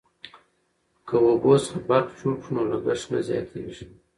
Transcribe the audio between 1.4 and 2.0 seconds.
څخه